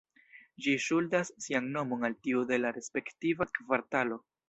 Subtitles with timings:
[0.65, 4.25] Ĝi ŝuldas sian nomon al tiu de la respektiva kvartalo.